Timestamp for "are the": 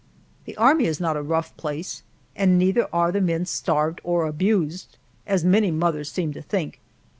2.91-3.21